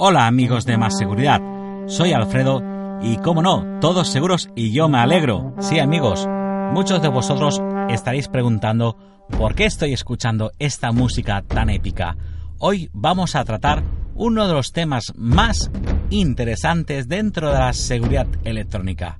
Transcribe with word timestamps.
Hola 0.00 0.28
amigos 0.28 0.64
de 0.64 0.78
Más 0.78 0.96
Seguridad, 0.96 1.40
soy 1.88 2.12
Alfredo 2.12 2.62
y 3.02 3.16
como 3.16 3.42
no, 3.42 3.80
todos 3.80 4.06
seguros 4.06 4.48
y 4.54 4.70
yo 4.70 4.88
me 4.88 4.98
alegro. 4.98 5.56
Sí 5.58 5.80
amigos, 5.80 6.24
muchos 6.72 7.02
de 7.02 7.08
vosotros 7.08 7.60
estaréis 7.88 8.28
preguntando 8.28 8.96
por 9.36 9.56
qué 9.56 9.64
estoy 9.64 9.92
escuchando 9.92 10.52
esta 10.60 10.92
música 10.92 11.42
tan 11.42 11.68
épica. 11.68 12.16
Hoy 12.58 12.88
vamos 12.92 13.34
a 13.34 13.44
tratar 13.44 13.82
uno 14.14 14.46
de 14.46 14.54
los 14.54 14.70
temas 14.70 15.12
más 15.16 15.68
interesantes 16.10 17.08
dentro 17.08 17.50
de 17.52 17.58
la 17.58 17.72
seguridad 17.72 18.28
electrónica. 18.44 19.18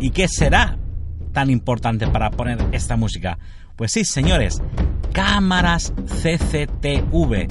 ¿Y 0.00 0.12
qué 0.12 0.28
será 0.28 0.78
tan 1.34 1.50
importante 1.50 2.06
para 2.06 2.30
poner 2.30 2.66
esta 2.72 2.96
música? 2.96 3.38
Pues 3.76 3.92
sí, 3.92 4.06
señores, 4.06 4.62
cámaras 5.12 5.92
CCTV. 6.06 7.48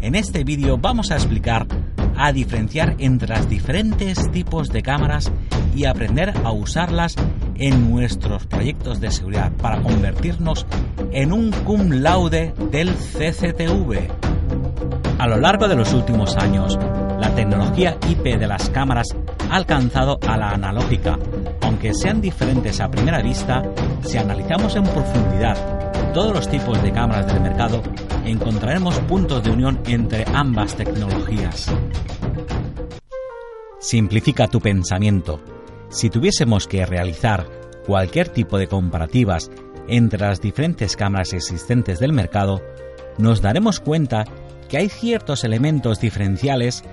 En 0.00 0.16
este 0.16 0.42
vídeo 0.42 0.78
vamos 0.78 1.12
a 1.12 1.14
explicar 1.14 1.66
a 2.18 2.32
diferenciar 2.32 2.96
entre 2.98 3.36
los 3.36 3.48
diferentes 3.48 4.30
tipos 4.32 4.68
de 4.70 4.82
cámaras 4.82 5.30
y 5.74 5.84
aprender 5.84 6.34
a 6.44 6.52
usarlas 6.52 7.14
en 7.54 7.90
nuestros 7.90 8.46
proyectos 8.46 9.00
de 9.00 9.10
seguridad 9.10 9.52
para 9.52 9.80
convertirnos 9.80 10.66
en 11.12 11.32
un 11.32 11.52
cum 11.52 11.90
laude 11.90 12.52
del 12.70 12.94
CCTV. 12.94 14.08
A 15.18 15.26
lo 15.26 15.36
largo 15.36 15.68
de 15.68 15.76
los 15.76 15.92
últimos 15.94 16.36
años, 16.36 16.78
la 17.20 17.34
tecnología 17.34 17.96
IP 18.08 18.38
de 18.38 18.46
las 18.46 18.68
cámaras 18.70 19.08
ha 19.50 19.56
alcanzado 19.56 20.18
a 20.26 20.36
la 20.36 20.50
analógica. 20.50 21.18
Aunque 21.62 21.94
sean 21.94 22.20
diferentes 22.20 22.80
a 22.80 22.90
primera 22.90 23.22
vista, 23.22 23.62
si 24.02 24.16
analizamos 24.18 24.74
en 24.76 24.84
profundidad 24.84 25.87
todos 26.12 26.34
los 26.34 26.48
tipos 26.48 26.82
de 26.82 26.92
cámaras 26.92 27.26
del 27.26 27.40
mercado, 27.40 27.82
encontraremos 28.24 28.98
puntos 29.00 29.42
de 29.44 29.50
unión 29.50 29.80
entre 29.86 30.24
ambas 30.32 30.74
tecnologías. 30.74 31.72
Simplifica 33.80 34.48
tu 34.48 34.60
pensamiento. 34.60 35.40
Si 35.88 36.10
tuviésemos 36.10 36.66
que 36.66 36.84
realizar 36.84 37.46
cualquier 37.86 38.28
tipo 38.28 38.58
de 38.58 38.66
comparativas 38.66 39.50
entre 39.88 40.20
las 40.20 40.40
diferentes 40.40 40.96
cámaras 40.96 41.32
existentes 41.32 41.98
del 41.98 42.12
mercado, 42.12 42.60
nos 43.16 43.40
daremos 43.40 43.80
cuenta 43.80 44.24
que 44.68 44.76
hay 44.76 44.88
ciertos 44.88 45.44
elementos 45.44 46.00
diferenciales, 46.00 46.84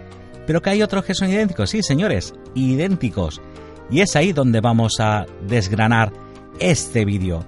pero 0.48 0.62
que 0.62 0.70
hay 0.70 0.82
otros 0.82 1.04
que 1.04 1.14
son 1.14 1.30
idénticos. 1.30 1.72
Sí, 1.72 1.84
señores, 1.84 2.34
idénticos. 2.54 3.42
Y 3.90 4.02
es 4.02 4.16
ahí 4.16 4.32
donde 4.32 4.62
vamos 4.62 5.00
a 5.00 5.26
desgranar 5.48 6.14
este 6.60 7.06
vídeo. 7.06 7.46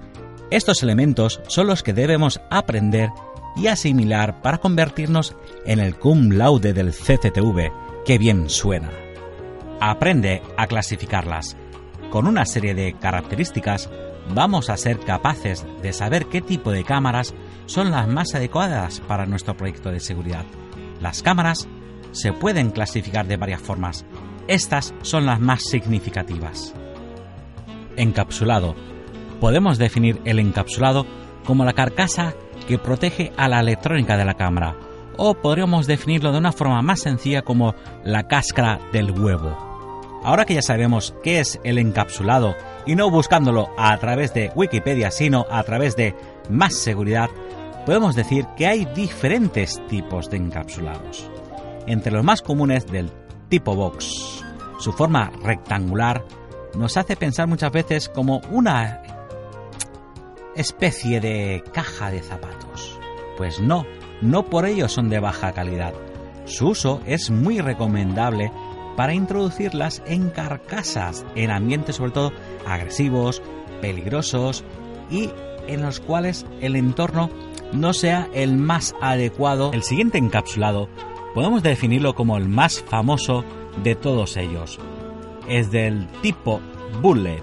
Estos 0.50 0.82
elementos 0.82 1.40
son 1.48 1.66
los 1.66 1.82
que 1.82 1.92
debemos 1.92 2.40
aprender 2.50 3.10
y 3.54 3.66
asimilar 3.66 4.40
para 4.40 4.58
convertirnos 4.58 5.36
en 5.66 5.78
el 5.78 5.96
cum 5.96 6.30
laude 6.30 6.72
del 6.72 6.92
CCTV. 6.92 7.70
¡Qué 8.06 8.16
bien 8.16 8.48
suena! 8.48 8.90
Aprende 9.80 10.42
a 10.56 10.66
clasificarlas. 10.66 11.56
Con 12.10 12.26
una 12.26 12.46
serie 12.46 12.74
de 12.74 12.94
características 12.94 13.90
vamos 14.34 14.70
a 14.70 14.78
ser 14.78 14.98
capaces 15.00 15.66
de 15.82 15.92
saber 15.92 16.26
qué 16.26 16.40
tipo 16.40 16.70
de 16.70 16.84
cámaras 16.84 17.34
son 17.66 17.90
las 17.90 18.08
más 18.08 18.34
adecuadas 18.34 19.00
para 19.00 19.26
nuestro 19.26 19.54
proyecto 19.54 19.90
de 19.90 20.00
seguridad. 20.00 20.46
Las 21.02 21.22
cámaras 21.22 21.68
se 22.12 22.32
pueden 22.32 22.70
clasificar 22.70 23.26
de 23.26 23.36
varias 23.36 23.60
formas. 23.60 24.06
Estas 24.46 24.94
son 25.02 25.26
las 25.26 25.40
más 25.40 25.62
significativas. 25.64 26.74
Encapsulado. 27.96 28.74
Podemos 29.40 29.78
definir 29.78 30.20
el 30.24 30.38
encapsulado 30.38 31.06
como 31.44 31.64
la 31.64 31.72
carcasa 31.72 32.34
que 32.66 32.78
protege 32.78 33.32
a 33.36 33.48
la 33.48 33.60
electrónica 33.60 34.16
de 34.16 34.24
la 34.24 34.34
cámara, 34.34 34.76
o 35.16 35.34
podríamos 35.34 35.86
definirlo 35.86 36.32
de 36.32 36.38
una 36.38 36.52
forma 36.52 36.82
más 36.82 37.00
sencilla 37.00 37.42
como 37.42 37.74
la 38.04 38.28
cáscara 38.28 38.80
del 38.92 39.10
huevo. 39.10 39.68
Ahora 40.24 40.44
que 40.44 40.54
ya 40.54 40.62
sabemos 40.62 41.14
qué 41.22 41.40
es 41.40 41.60
el 41.64 41.78
encapsulado 41.78 42.54
y 42.86 42.96
no 42.96 43.10
buscándolo 43.10 43.70
a 43.78 43.96
través 43.98 44.34
de 44.34 44.50
Wikipedia, 44.54 45.10
sino 45.10 45.46
a 45.50 45.62
través 45.62 45.96
de 45.96 46.14
más 46.50 46.74
seguridad, 46.74 47.30
podemos 47.86 48.16
decir 48.16 48.46
que 48.56 48.66
hay 48.66 48.84
diferentes 48.94 49.80
tipos 49.88 50.28
de 50.28 50.38
encapsulados. 50.38 51.30
Entre 51.86 52.12
los 52.12 52.24
más 52.24 52.42
comunes 52.42 52.86
del 52.86 53.10
tipo 53.48 53.74
box, 53.74 54.44
su 54.78 54.92
forma 54.92 55.30
rectangular 55.42 56.24
nos 56.74 56.96
hace 56.96 57.16
pensar 57.16 57.46
muchas 57.46 57.72
veces 57.72 58.08
como 58.08 58.40
una 58.50 59.02
especie 60.58 61.20
de 61.20 61.62
caja 61.72 62.10
de 62.10 62.20
zapatos. 62.20 62.98
Pues 63.36 63.60
no, 63.60 63.86
no 64.20 64.44
por 64.46 64.66
ello 64.66 64.88
son 64.88 65.08
de 65.08 65.20
baja 65.20 65.52
calidad. 65.52 65.94
Su 66.44 66.68
uso 66.68 67.00
es 67.06 67.30
muy 67.30 67.60
recomendable 67.60 68.50
para 68.96 69.14
introducirlas 69.14 70.02
en 70.06 70.30
carcasas, 70.30 71.24
en 71.36 71.52
ambientes 71.52 71.96
sobre 71.96 72.10
todo 72.10 72.32
agresivos, 72.66 73.40
peligrosos 73.80 74.64
y 75.10 75.30
en 75.68 75.82
los 75.82 76.00
cuales 76.00 76.46
el 76.60 76.74
entorno 76.74 77.30
no 77.72 77.92
sea 77.92 78.28
el 78.34 78.56
más 78.56 78.94
adecuado. 79.00 79.70
El 79.72 79.84
siguiente 79.84 80.18
encapsulado 80.18 80.88
podemos 81.34 81.62
definirlo 81.62 82.14
como 82.14 82.36
el 82.36 82.48
más 82.48 82.80
famoso 82.80 83.44
de 83.84 83.94
todos 83.94 84.36
ellos. 84.36 84.80
Es 85.48 85.70
del 85.70 86.08
tipo 86.22 86.60
bullet. 87.00 87.42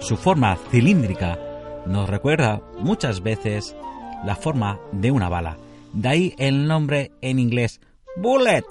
Su 0.00 0.16
forma 0.16 0.56
cilíndrica 0.70 1.38
nos 1.86 2.08
recuerda 2.08 2.60
muchas 2.78 3.22
veces 3.22 3.76
la 4.24 4.36
forma 4.36 4.78
de 4.92 5.10
una 5.10 5.28
bala. 5.28 5.56
De 5.92 6.08
ahí 6.08 6.34
el 6.38 6.66
nombre 6.66 7.12
en 7.20 7.38
inglés 7.38 7.80
bullet. 8.16 8.64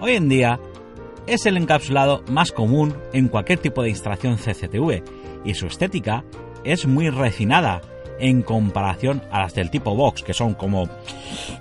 Hoy 0.00 0.12
en 0.12 0.28
día 0.28 0.58
es 1.26 1.46
el 1.46 1.56
encapsulado 1.56 2.22
más 2.30 2.52
común 2.52 2.96
en 3.12 3.28
cualquier 3.28 3.58
tipo 3.58 3.82
de 3.82 3.90
instalación 3.90 4.36
CCTV 4.36 5.02
y 5.44 5.54
su 5.54 5.66
estética 5.66 6.24
es 6.64 6.86
muy 6.86 7.10
refinada 7.10 7.80
en 8.18 8.42
comparación 8.42 9.22
a 9.30 9.40
las 9.40 9.54
del 9.54 9.70
tipo 9.70 9.94
box, 9.94 10.22
que 10.22 10.34
son 10.34 10.54
como 10.54 10.88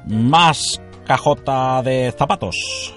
más 0.08 0.82
cajota 1.06 1.82
de 1.82 2.14
zapatos. 2.18 2.94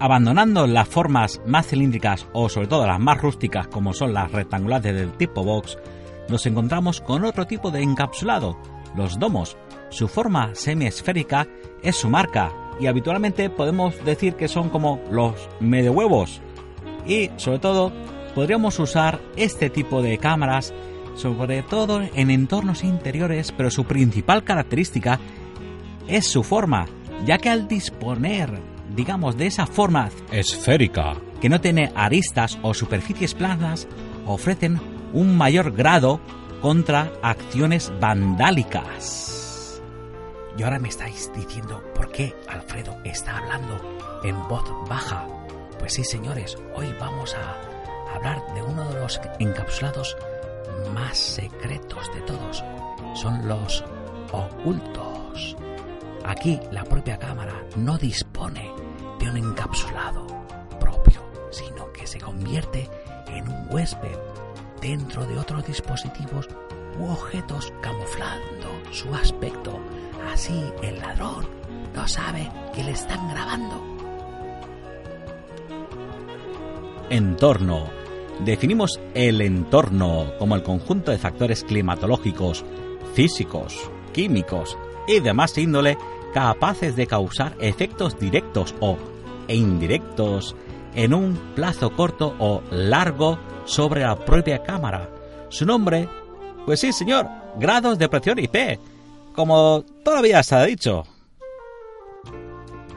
Abandonando 0.00 0.66
las 0.66 0.88
formas 0.88 1.40
más 1.46 1.68
cilíndricas 1.68 2.26
o 2.32 2.48
sobre 2.48 2.66
todo 2.66 2.86
las 2.86 2.98
más 2.98 3.20
rústicas 3.20 3.68
como 3.68 3.92
son 3.92 4.12
las 4.12 4.30
rectangulares 4.32 4.94
del 4.94 5.12
tipo 5.12 5.44
box, 5.44 5.78
nos 6.28 6.46
encontramos 6.46 7.00
con 7.00 7.24
otro 7.24 7.46
tipo 7.46 7.70
de 7.70 7.82
encapsulado, 7.82 8.58
los 8.96 9.18
domos. 9.18 9.56
Su 9.90 10.08
forma 10.08 10.54
semiesférica 10.54 11.46
es 11.82 11.96
su 11.96 12.08
marca 12.08 12.52
y 12.80 12.86
habitualmente 12.86 13.50
podemos 13.50 14.02
decir 14.04 14.34
que 14.34 14.48
son 14.48 14.68
como 14.68 15.00
los 15.10 15.48
medio 15.60 15.92
huevos. 15.92 16.40
Y 17.06 17.30
sobre 17.36 17.58
todo 17.58 17.92
podríamos 18.34 18.78
usar 18.78 19.20
este 19.36 19.70
tipo 19.70 20.02
de 20.02 20.18
cámaras 20.18 20.72
sobre 21.14 21.62
todo 21.62 22.02
en 22.02 22.30
entornos 22.30 22.84
interiores, 22.84 23.52
pero 23.52 23.70
su 23.70 23.84
principal 23.84 24.44
característica 24.44 25.20
es 26.08 26.26
su 26.26 26.42
forma, 26.42 26.86
ya 27.24 27.38
que 27.38 27.50
al 27.50 27.68
disponer, 27.68 28.50
digamos, 28.94 29.36
de 29.36 29.46
esa 29.46 29.66
forma 29.66 30.10
esférica, 30.32 31.14
que 31.40 31.48
no 31.48 31.60
tiene 31.60 31.92
aristas 31.94 32.58
o 32.62 32.74
superficies 32.74 33.34
planas, 33.34 33.86
ofrecen 34.26 34.80
un 35.14 35.36
mayor 35.36 35.72
grado 35.72 36.20
contra 36.60 37.12
acciones 37.22 37.92
vandálicas. 38.00 39.80
Y 40.58 40.62
ahora 40.62 40.78
me 40.78 40.88
estáis 40.88 41.32
diciendo 41.34 41.82
por 41.94 42.10
qué 42.10 42.34
Alfredo 42.48 42.96
está 43.04 43.38
hablando 43.38 43.80
en 44.24 44.36
voz 44.48 44.64
baja. 44.88 45.26
Pues 45.78 45.94
sí, 45.94 46.04
señores, 46.04 46.58
hoy 46.74 46.92
vamos 46.98 47.34
a 47.34 48.14
hablar 48.14 48.42
de 48.54 48.62
uno 48.62 48.84
de 48.88 49.00
los 49.00 49.20
encapsulados 49.38 50.16
más 50.92 51.16
secretos 51.16 52.12
de 52.14 52.20
todos. 52.22 52.64
Son 53.14 53.46
los 53.46 53.84
ocultos. 54.32 55.56
Aquí 56.24 56.58
la 56.72 56.84
propia 56.84 57.18
cámara 57.18 57.54
no 57.76 57.98
dispone 57.98 58.72
de 59.20 59.30
un 59.30 59.36
encapsulado 59.36 60.26
propio, 60.80 61.20
sino 61.50 61.92
que 61.92 62.06
se 62.06 62.18
convierte 62.20 62.88
en 63.28 63.48
un 63.48 63.66
huésped 63.70 64.18
dentro 64.84 65.26
de 65.26 65.38
otros 65.38 65.66
dispositivos 65.66 66.46
u 67.00 67.06
objetos 67.06 67.72
camuflando 67.80 68.68
su 68.92 69.12
aspecto 69.14 69.80
Así 70.32 70.64
el 70.82 70.98
ladrón 70.98 71.46
no 71.94 72.08
sabe 72.08 72.50
que 72.74 72.82
le 72.82 72.92
están 72.92 73.28
grabando. 73.28 73.80
Entorno. 77.10 77.88
Definimos 78.44 79.00
el 79.14 79.40
entorno 79.40 80.32
como 80.38 80.56
el 80.56 80.62
conjunto 80.62 81.12
de 81.12 81.18
factores 81.18 81.62
climatológicos, 81.62 82.64
físicos, 83.14 83.90
químicos 84.12 84.76
y 85.06 85.20
demás 85.20 85.56
índole 85.56 85.96
capaces 86.32 86.96
de 86.96 87.06
causar 87.06 87.54
efectos 87.60 88.18
directos 88.18 88.74
o 88.80 88.96
indirectos 89.46 90.56
en 90.94 91.14
un 91.14 91.34
plazo 91.54 91.90
corto 91.90 92.34
o 92.38 92.62
largo 92.70 93.38
sobre 93.64 94.02
la 94.02 94.16
propia 94.16 94.62
cámara. 94.62 95.08
Su 95.48 95.66
nombre, 95.66 96.08
pues 96.66 96.80
sí, 96.80 96.92
señor, 96.92 97.28
grados 97.58 97.98
de 97.98 98.08
presión 98.08 98.38
IP, 98.38 98.78
como 99.34 99.84
todavía 100.04 100.42
se 100.42 100.54
ha 100.54 100.64
dicho. 100.64 101.04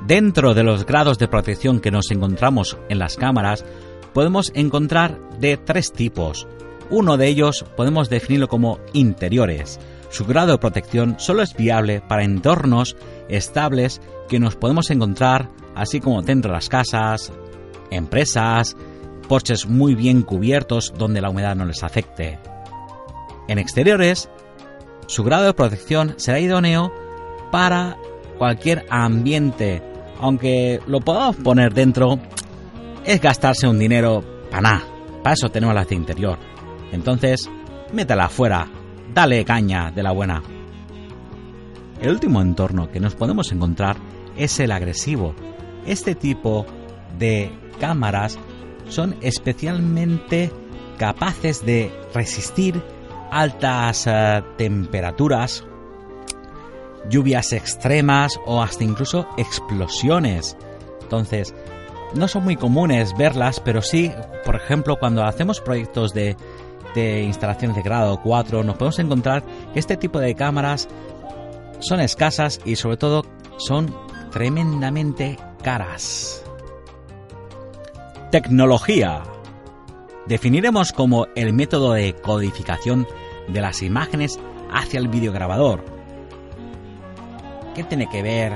Dentro 0.05 0.53
de 0.53 0.63
los 0.63 0.85
grados 0.85 1.17
de 1.17 1.27
protección 1.27 1.79
que 1.79 1.91
nos 1.91 2.11
encontramos 2.11 2.77
en 2.87 2.99
las 2.99 3.17
cámaras, 3.17 3.65
podemos 4.13 4.51
encontrar 4.55 5.19
de 5.39 5.57
tres 5.57 5.91
tipos. 5.91 6.47
Uno 6.89 7.17
de 7.17 7.27
ellos 7.27 7.65
podemos 7.75 8.09
definirlo 8.09 8.47
como 8.47 8.79
interiores. 8.93 9.79
Su 10.09 10.25
grado 10.25 10.53
de 10.53 10.57
protección 10.57 11.15
solo 11.19 11.43
es 11.43 11.53
viable 11.55 12.01
para 12.01 12.23
entornos 12.23 12.95
estables 13.27 14.01
que 14.29 14.39
nos 14.39 14.55
podemos 14.55 14.89
encontrar, 14.89 15.49
así 15.75 15.99
como 15.99 16.21
dentro 16.21 16.51
de 16.51 16.55
las 16.55 16.69
casas, 16.69 17.33
empresas, 17.91 18.75
porches 19.27 19.67
muy 19.67 19.95
bien 19.95 20.21
cubiertos 20.21 20.93
donde 20.97 21.21
la 21.21 21.29
humedad 21.29 21.55
no 21.55 21.65
les 21.65 21.83
afecte. 21.83 22.39
En 23.47 23.59
exteriores, 23.59 24.29
su 25.07 25.23
grado 25.23 25.45
de 25.45 25.53
protección 25.53 26.15
será 26.17 26.39
idóneo 26.39 26.91
para 27.51 27.97
cualquier 28.37 28.85
ambiente, 28.89 29.81
aunque 30.19 30.79
lo 30.87 30.99
podamos 31.01 31.37
poner 31.37 31.73
dentro, 31.73 32.19
es 33.05 33.21
gastarse 33.21 33.67
un 33.67 33.79
dinero 33.79 34.23
para 34.49 34.61
nada. 34.61 34.83
Para 35.23 35.33
eso 35.33 35.49
tenemos 35.49 35.75
la 35.75 35.85
de 35.85 35.95
interior. 35.95 36.37
Entonces, 36.91 37.49
métela 37.93 38.25
afuera, 38.25 38.67
dale 39.13 39.43
caña 39.45 39.91
de 39.91 40.03
la 40.03 40.11
buena. 40.11 40.43
El 42.01 42.11
último 42.11 42.41
entorno 42.41 42.89
que 42.91 42.99
nos 42.99 43.15
podemos 43.15 43.51
encontrar 43.51 43.97
es 44.37 44.59
el 44.59 44.71
agresivo. 44.71 45.33
Este 45.85 46.15
tipo 46.15 46.65
de 47.17 47.51
cámaras 47.79 48.37
son 48.89 49.15
especialmente 49.21 50.51
capaces 50.97 51.65
de 51.65 51.91
resistir 52.13 52.81
altas 53.31 54.07
eh, 54.07 54.43
temperaturas, 54.57 55.63
lluvias 57.09 57.53
extremas 57.53 58.39
o 58.45 58.61
hasta 58.61 58.83
incluso 58.83 59.27
explosiones. 59.37 60.57
Entonces, 61.01 61.53
no 62.13 62.27
son 62.27 62.43
muy 62.43 62.55
comunes 62.55 63.15
verlas, 63.17 63.59
pero 63.59 63.81
sí, 63.81 64.11
por 64.45 64.55
ejemplo, 64.55 64.97
cuando 64.97 65.23
hacemos 65.23 65.61
proyectos 65.61 66.13
de, 66.13 66.35
de 66.95 67.23
instalaciones 67.23 67.75
de 67.75 67.83
grado 67.83 68.19
4, 68.21 68.63
nos 68.63 68.75
podemos 68.75 68.99
encontrar 68.99 69.43
que 69.73 69.79
este 69.79 69.97
tipo 69.97 70.19
de 70.19 70.35
cámaras 70.35 70.87
son 71.79 71.99
escasas 71.99 72.59
y 72.65 72.75
sobre 72.75 72.97
todo 72.97 73.23
son 73.57 73.93
tremendamente 74.31 75.37
caras. 75.61 76.46
Tecnología. 78.31 79.23
Definiremos 80.25 80.91
como 80.91 81.27
el 81.35 81.53
método 81.53 81.93
de 81.93 82.13
codificación 82.13 83.07
de 83.47 83.61
las 83.61 83.81
imágenes 83.81 84.37
hacia 84.69 84.99
el 84.99 85.07
videograbador. 85.07 85.85
¿Qué 87.73 87.85
tiene 87.85 88.09
que 88.09 88.21
ver 88.21 88.51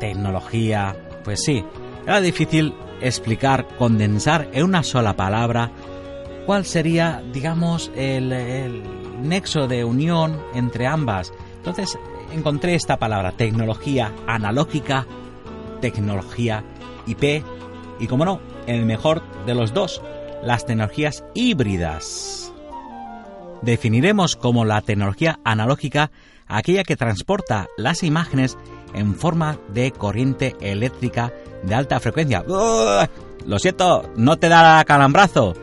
tecnología? 0.00 0.96
Pues 1.22 1.44
sí, 1.44 1.64
era 2.04 2.20
difícil 2.20 2.74
explicar, 3.00 3.68
condensar 3.78 4.48
en 4.52 4.64
una 4.64 4.82
sola 4.82 5.14
palabra 5.14 5.70
cuál 6.44 6.64
sería, 6.64 7.22
digamos, 7.32 7.92
el, 7.94 8.82
nexo 9.22 9.68
de 9.68 9.84
unión 9.84 10.36
entre 10.52 10.88
ambas. 10.88 11.32
Entonces 11.58 11.96
encontré 12.32 12.74
esta 12.74 12.96
palabra, 12.96 13.30
tecnología 13.30 14.10
analógica, 14.26 15.06
tecnología 15.80 16.64
IP 17.06 17.44
y, 18.00 18.08
como 18.08 18.24
no, 18.24 18.51
el 18.66 18.84
mejor 18.86 19.22
de 19.46 19.54
los 19.54 19.72
dos, 19.72 20.02
las 20.42 20.66
tecnologías 20.66 21.24
híbridas. 21.34 22.52
Definiremos 23.62 24.36
como 24.36 24.64
la 24.64 24.80
tecnología 24.80 25.38
analógica 25.44 26.10
aquella 26.48 26.84
que 26.84 26.96
transporta 26.96 27.68
las 27.76 28.02
imágenes 28.02 28.58
en 28.94 29.14
forma 29.14 29.58
de 29.68 29.90
corriente 29.92 30.56
eléctrica 30.60 31.32
de 31.62 31.74
alta 31.74 32.00
frecuencia. 32.00 32.44
Lo 32.46 33.58
siento, 33.58 34.10
no 34.16 34.36
te 34.36 34.48
dará 34.48 34.84
calambrazo, 34.84 35.54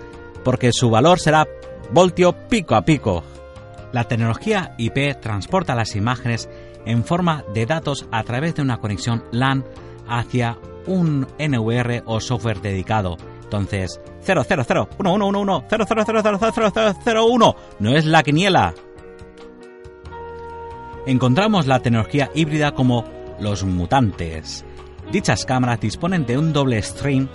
porque 0.43 0.71
su 0.71 0.89
valor 0.89 1.19
será 1.19 1.47
voltio 1.91 2.33
pico 2.47 2.75
a 2.75 2.83
pico. 2.83 3.23
La 3.91 4.03
tecnología 4.05 4.75
IP 4.77 5.19
transporta 5.19 5.75
las 5.75 5.95
imágenes 5.95 6.49
en 6.85 7.03
forma 7.03 7.43
de 7.53 7.65
datos 7.65 8.07
a 8.11 8.23
través 8.23 8.55
de 8.55 8.61
una 8.61 8.77
conexión 8.77 9.23
LAN 9.31 9.65
hacia 10.07 10.57
un 10.87 11.27
NVR 11.37 12.03
o 12.05 12.19
software 12.19 12.61
dedicado. 12.61 13.17
Entonces, 13.43 13.99
000 14.23 14.43
no 17.79 17.95
es 17.95 18.05
la 18.05 18.23
quiniela. 18.23 18.73
Encontramos 21.05 21.65
la 21.65 21.79
tecnología 21.79 22.29
híbrida 22.35 22.73
como 22.73 23.05
los 23.39 23.63
mutantes. 23.63 24.65
Dichas 25.11 25.45
cámaras 25.45 25.79
disponen 25.79 26.25
de 26.25 26.37
un 26.37 26.53
doble 26.53 26.81
stream 26.83 27.29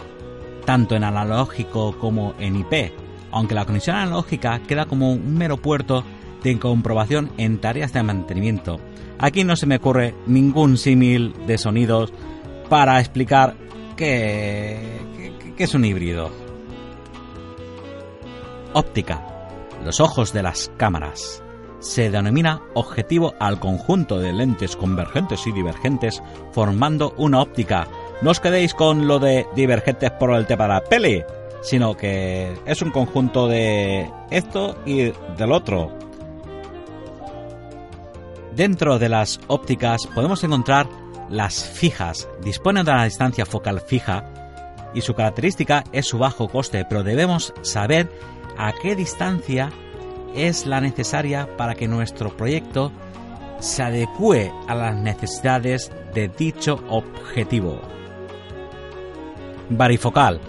tanto 0.64 0.94
en 0.94 1.04
analógico 1.04 1.96
como 1.98 2.34
en 2.38 2.56
IP, 2.56 2.92
aunque 3.30 3.54
la 3.54 3.64
conexión 3.64 3.96
analógica 3.96 4.60
queda 4.60 4.86
como 4.86 5.12
un 5.12 5.36
mero 5.36 5.56
puerto 5.56 6.04
de 6.42 6.58
comprobación 6.58 7.30
en 7.36 7.58
tareas 7.58 7.92
de 7.92 8.02
mantenimiento. 8.02 8.78
Aquí 9.18 9.44
no 9.44 9.56
se 9.56 9.66
me 9.66 9.76
ocurre 9.76 10.14
ningún 10.26 10.76
símil 10.76 11.34
de 11.46 11.58
sonidos 11.58 12.12
para 12.68 13.00
explicar 13.00 13.54
qué, 13.96 15.00
es 15.58 15.74
un 15.74 15.84
híbrido. 15.84 16.30
Óptica. 18.72 19.22
Los 19.84 20.00
ojos 20.00 20.32
de 20.32 20.42
las 20.42 20.70
cámaras. 20.76 21.42
Se 21.78 22.10
denomina 22.10 22.62
objetivo 22.72 23.34
al 23.38 23.60
conjunto 23.60 24.18
de 24.18 24.32
lentes 24.32 24.76
convergentes 24.76 25.46
y 25.46 25.52
divergentes 25.52 26.22
formando 26.52 27.14
una 27.18 27.42
óptica. 27.42 27.86
No 28.22 28.30
os 28.30 28.40
quedéis 28.40 28.72
con 28.72 29.06
lo 29.06 29.18
de 29.18 29.46
divergentes 29.54 30.10
por 30.12 30.32
el 30.32 30.46
tema 30.46 30.64
de 30.64 30.70
la 30.70 30.80
peli, 30.80 31.22
sino 31.60 31.94
que 31.94 32.54
es 32.64 32.80
un 32.80 32.90
conjunto 32.90 33.48
de 33.48 34.10
esto 34.30 34.78
y 34.86 35.12
del 35.36 35.52
otro. 35.52 35.92
Dentro 38.56 38.98
de 38.98 39.08
las 39.08 39.40
ópticas 39.48 40.06
podemos 40.14 40.42
encontrar 40.44 40.88
las 41.28 41.64
fijas 41.64 42.28
disponen 42.42 42.84
de 42.84 42.92
una 42.92 43.04
distancia 43.04 43.46
focal 43.46 43.80
fija 43.80 44.24
y 44.94 45.00
su 45.00 45.14
característica 45.14 45.84
es 45.92 46.06
su 46.06 46.18
bajo 46.18 46.48
coste, 46.48 46.84
pero 46.88 47.02
debemos 47.02 47.52
saber 47.62 48.10
a 48.56 48.72
qué 48.72 48.94
distancia 48.94 49.70
es 50.34 50.66
la 50.66 50.80
necesaria 50.80 51.48
para 51.56 51.74
que 51.74 51.88
nuestro 51.88 52.36
proyecto 52.36 52.92
se 53.58 53.82
adecue 53.82 54.52
a 54.68 54.74
las 54.74 54.96
necesidades 54.96 55.90
de 56.12 56.28
dicho 56.28 56.82
objetivo. 56.88 57.80
Varifocal. 59.70 60.40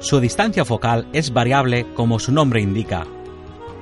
Su 0.00 0.20
distancia 0.20 0.64
focal 0.64 1.06
es 1.12 1.32
variable 1.32 1.86
como 1.94 2.18
su 2.18 2.32
nombre 2.32 2.60
indica, 2.60 3.06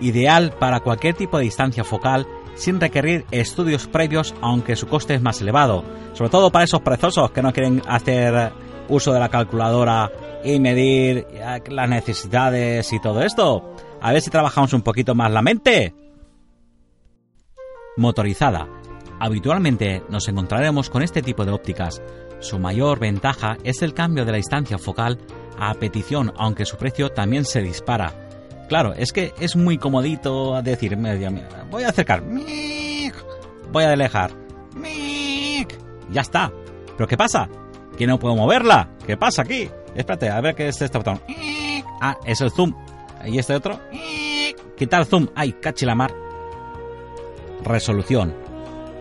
ideal 0.01 0.53
para 0.59 0.81
cualquier 0.81 1.15
tipo 1.15 1.39
de 1.39 1.45
distancia 1.45 1.85
focal 1.85 2.27
sin 2.55 2.81
requerir 2.81 3.25
estudios 3.31 3.87
previos 3.87 4.35
aunque 4.41 4.77
su 4.77 4.87
coste 4.87 5.15
es 5.15 5.23
más 5.23 5.41
elevado, 5.41 5.85
sobre 6.13 6.31
todo 6.31 6.51
para 6.51 6.65
esos 6.65 6.81
prezosos 6.81 7.31
que 7.31 7.43
no 7.43 7.53
quieren 7.53 7.83
hacer 7.87 8.53
uso 8.89 9.13
de 9.13 9.21
la 9.21 9.29
calculadora 9.29 10.11
y 10.45 10.59
medir 10.59 11.27
las 11.69 11.89
necesidades 11.89 12.93
y 12.93 13.01
todo 13.01 13.23
esto. 13.23 13.75
A 14.01 14.13
ver 14.13 14.23
si 14.23 14.31
trabajamos 14.31 14.73
un 14.73 14.83
poquito 14.83 15.15
más 15.15 15.31
la 15.31 15.43
mente. 15.43 15.95
Motorizada. 17.97 18.69
Habitualmente 19.19 20.03
nos 20.09 20.27
encontraremos 20.29 20.89
con 20.89 21.03
este 21.03 21.23
tipo 21.23 21.45
de 21.45 21.53
ópticas. 21.53 22.03
Su 22.41 22.59
mayor 22.59 22.99
ventaja 22.99 23.59
es 23.65 23.83
el 23.83 23.93
cambio 23.93 24.25
de 24.25 24.33
la 24.33 24.39
distancia 24.39 24.79
focal 24.79 25.19
a 25.59 25.75
petición, 25.75 26.33
aunque 26.39 26.65
su 26.65 26.79
precio 26.79 27.11
también 27.11 27.45
se 27.45 27.61
dispara 27.61 28.30
Claro, 28.71 28.95
es 28.95 29.11
que 29.13 29.35
es 29.41 29.57
muy 29.57 29.79
comodito 29.79 30.63
decir, 30.63 30.97
voy 30.97 31.83
a 31.83 31.89
acercar, 31.89 32.23
voy 33.73 33.83
a 33.83 33.93
alejar, 33.93 34.31
ya 36.09 36.21
está. 36.21 36.53
¿Pero 36.97 37.09
qué 37.09 37.17
pasa? 37.17 37.49
Que 37.99 38.07
no 38.07 38.21
puedo 38.21 38.37
moverla. 38.37 38.91
¿Qué 39.05 39.17
pasa 39.17 39.43
aquí? 39.43 39.69
Espérate, 39.97 40.31
a 40.31 40.41
ver 40.41 40.55
qué 40.55 40.69
es 40.69 40.81
este 40.81 40.99
botón. 40.99 41.21
Ah, 42.01 42.17
es 42.25 42.41
el 42.43 42.53
zoom. 42.53 42.73
¿Y 43.27 43.41
este 43.41 43.57
otro? 43.57 43.81
Quitar 44.77 45.05
zoom. 45.05 45.27
Ay, 45.35 45.55
cachilamar. 45.55 46.15
Resolución. 47.65 48.33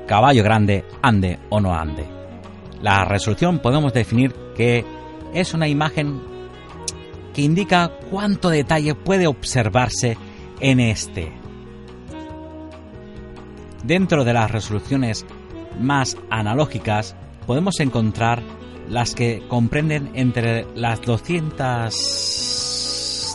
Caballo 0.07 0.43
grande, 0.43 0.83
ande 1.03 1.37
o 1.49 1.59
no 1.59 1.75
ande. 1.75 2.07
La 2.81 3.05
resolución 3.05 3.59
podemos 3.59 3.93
definir 3.93 4.33
que 4.55 4.83
es 5.31 5.53
una 5.53 5.67
imagen 5.67 6.28
que 7.33 7.41
indica 7.41 7.91
cuánto 8.09 8.49
detalle 8.49 8.95
puede 8.95 9.27
observarse 9.27 10.17
en 10.59 10.79
este. 10.79 11.31
Dentro 13.83 14.23
de 14.23 14.33
las 14.33 14.51
resoluciones 14.51 15.25
más 15.79 16.17
analógicas 16.29 17.15
podemos 17.45 17.79
encontrar 17.79 18.41
las 18.89 19.15
que 19.15 19.43
comprenden 19.47 20.11
entre 20.13 20.65
las 20.75 21.01
200 21.01 21.93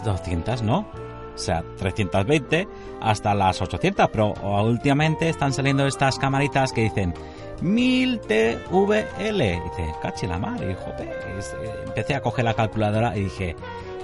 200, 0.04 0.62
¿no? 0.62 0.86
O 1.34 1.38
sea, 1.38 1.64
320 1.78 2.68
hasta 3.00 3.34
las 3.34 3.60
800, 3.60 4.08
pero 4.10 4.34
últimamente 4.62 5.28
están 5.28 5.52
saliendo 5.52 5.86
estas 5.86 6.18
camaritas 6.18 6.72
que 6.72 6.82
dicen 6.82 7.14
1000 7.64 8.20
TVL. 8.20 9.38
dice, 9.38 9.94
caché 10.02 10.26
la 10.26 10.38
madre, 10.38 10.74
joder. 10.74 11.08
Eh, 11.08 11.84
empecé 11.86 12.14
a 12.14 12.20
coger 12.20 12.44
la 12.44 12.54
calculadora 12.54 13.16
y 13.16 13.24
dije, 13.24 13.56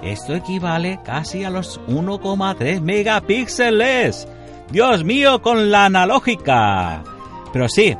esto 0.03 0.35
equivale 0.35 0.99
casi 1.05 1.45
a 1.45 1.51
los 1.51 1.79
1,3 1.87 2.81
megapíxeles. 2.81 4.27
Dios 4.71 5.05
mío, 5.05 5.43
con 5.43 5.71
la 5.71 5.85
analógica. 5.85 7.05
Pero 7.53 7.69
sí, 7.69 7.97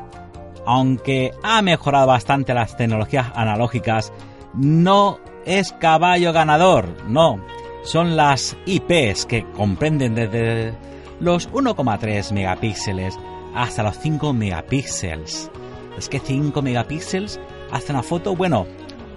aunque 0.65 1.31
ha 1.43 1.61
mejorado 1.61 2.07
bastante 2.07 2.55
las 2.55 2.75
tecnologías 2.75 3.27
analógicas, 3.35 4.11
no 4.55 5.19
es 5.45 5.73
caballo 5.73 6.33
ganador, 6.33 6.87
no. 7.07 7.39
Son 7.83 8.15
las 8.15 8.57
IPs 8.65 9.25
que 9.27 9.45
comprenden 9.51 10.15
desde 10.15 10.73
los 11.19 11.51
1,3 11.51 12.31
megapíxeles 12.31 13.17
hasta 13.55 13.83
los 13.83 13.97
5 13.99 14.33
megapíxeles. 14.33 15.51
Es 15.97 16.09
que 16.09 16.19
5 16.19 16.61
megapíxeles 16.61 17.39
hace 17.71 17.91
una 17.91 18.03
foto, 18.03 18.35
bueno, 18.35 18.65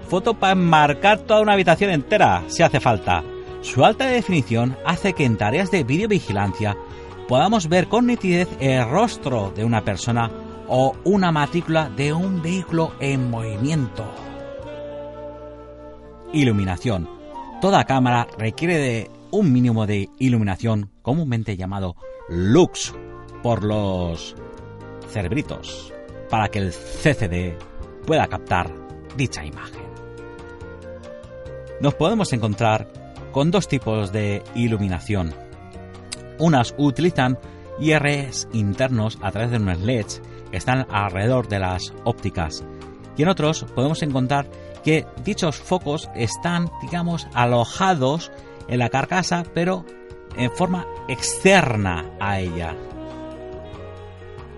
foto 0.08 0.34
para 0.34 0.52
enmarcar 0.52 1.20
toda 1.20 1.40
una 1.40 1.52
habitación 1.52 1.90
entera, 1.90 2.42
si 2.48 2.62
hace 2.62 2.80
falta. 2.80 3.22
Su 3.62 3.84
alta 3.84 4.06
definición 4.06 4.76
hace 4.84 5.14
que 5.14 5.24
en 5.24 5.36
tareas 5.36 5.70
de 5.70 5.84
videovigilancia 5.84 6.76
podamos 7.28 7.68
ver 7.68 7.88
con 7.88 8.06
nitidez 8.06 8.48
el 8.60 8.88
rostro 8.88 9.52
de 9.56 9.64
una 9.64 9.82
persona 9.82 10.30
o 10.68 10.94
una 11.04 11.32
matrícula 11.32 11.90
de 11.90 12.12
un 12.12 12.42
vehículo 12.42 12.92
en 13.00 13.30
movimiento. 13.30 14.04
Iluminación. 16.32 17.08
Toda 17.60 17.84
cámara 17.84 18.26
requiere 18.38 18.76
de 18.76 19.10
un 19.30 19.52
mínimo 19.52 19.86
de 19.86 20.10
iluminación 20.18 20.90
comúnmente 21.02 21.56
llamado 21.56 21.96
lux 22.28 22.94
por 23.44 23.62
los 23.62 24.34
cerebritos 25.10 25.92
para 26.30 26.48
que 26.48 26.60
el 26.60 26.72
CCD 26.72 27.58
pueda 28.06 28.26
captar 28.26 28.72
dicha 29.18 29.44
imagen. 29.44 29.84
Nos 31.78 31.92
podemos 31.92 32.32
encontrar 32.32 32.88
con 33.32 33.50
dos 33.50 33.68
tipos 33.68 34.12
de 34.12 34.42
iluminación. 34.54 35.34
Unas 36.38 36.74
utilizan 36.78 37.38
IRs 37.78 38.48
internos 38.54 39.18
a 39.20 39.30
través 39.30 39.50
de 39.50 39.58
unos 39.58 39.78
LEDs 39.78 40.22
que 40.50 40.56
están 40.56 40.86
alrededor 40.90 41.46
de 41.46 41.58
las 41.58 41.92
ópticas 42.04 42.64
y 43.14 43.24
en 43.24 43.28
otros 43.28 43.66
podemos 43.74 44.02
encontrar 44.02 44.48
que 44.82 45.04
dichos 45.22 45.56
focos 45.56 46.08
están, 46.14 46.70
digamos, 46.80 47.26
alojados 47.34 48.32
en 48.68 48.78
la 48.78 48.88
carcasa 48.88 49.44
pero 49.52 49.84
en 50.34 50.50
forma 50.50 50.86
externa 51.08 52.10
a 52.18 52.40
ella. 52.40 52.74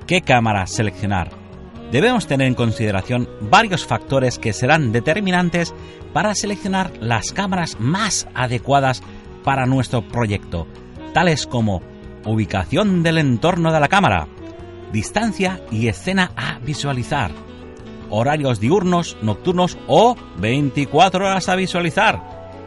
¿Qué 0.06 0.20
cámara 0.20 0.68
seleccionar? 0.68 1.30
Debemos 1.90 2.28
tener 2.28 2.46
en 2.46 2.54
consideración 2.54 3.28
varios 3.40 3.84
factores 3.84 4.38
que 4.38 4.52
serán 4.52 4.92
determinantes 4.92 5.74
para 6.12 6.32
seleccionar 6.36 6.92
las 7.00 7.32
cámaras 7.32 7.76
más 7.80 8.28
adecuadas 8.32 9.02
para 9.42 9.66
nuestro 9.66 10.06
proyecto, 10.06 10.68
tales 11.12 11.48
como 11.48 11.82
ubicación 12.24 13.02
del 13.02 13.18
entorno 13.18 13.72
de 13.72 13.80
la 13.80 13.88
cámara, 13.88 14.28
distancia 14.92 15.60
y 15.72 15.88
escena 15.88 16.30
a 16.36 16.60
visualizar, 16.60 17.32
horarios 18.08 18.60
diurnos, 18.60 19.16
nocturnos 19.22 19.76
o 19.88 20.14
24 20.38 21.26
horas 21.26 21.48
a 21.48 21.56
visualizar 21.56 22.22